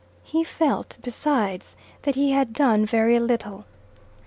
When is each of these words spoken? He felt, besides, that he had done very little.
He 0.23 0.43
felt, 0.43 0.97
besides, 1.03 1.77
that 2.01 2.15
he 2.15 2.31
had 2.31 2.53
done 2.53 2.87
very 2.87 3.19
little. 3.19 3.65